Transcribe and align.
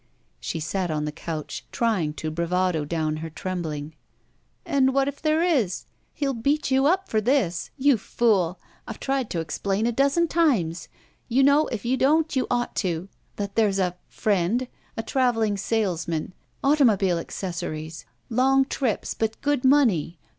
She 0.39 0.59
sat 0.59 0.89
on 0.89 1.05
the 1.05 1.11
couch, 1.11 1.63
trying 1.71 2.13
to 2.15 2.31
bravado 2.31 2.85
down 2.85 3.17
her 3.17 3.29
trembling. 3.29 3.93
"And 4.65 4.95
what 4.95 5.07
if 5.07 5.21
there 5.21 5.43
is? 5.43 5.85
He'll 6.15 6.33
beat 6.33 6.71
you 6.71 6.87
up 6.87 7.07
for 7.07 7.21
this! 7.21 7.69
You 7.77 7.99
fool! 7.99 8.59
I've 8.87 8.99
tried 8.99 9.29
to 9.29 9.39
explain 9.39 9.85
a 9.85 9.91
dozen 9.91 10.27
times. 10.27 10.87
You 11.27 11.43
know, 11.43 11.65
or 11.65 11.69
if 11.71 11.85
you 11.85 11.97
don't 11.97 12.35
you 12.35 12.47
ought 12.49 12.75
to, 12.77 13.09
that 13.35 13.53
there's 13.53 13.77
a— 13.77 13.95
friend. 14.23 14.67
A 14.97 15.03
traveling 15.03 15.55
salesman. 15.55 16.33
Automobile 16.63 17.19
acces 17.23 17.61
sories. 17.61 18.05
Long 18.31 18.65
trips, 18.65 19.13
but 19.13 19.39
good 19.41 19.63
money. 19.63 20.17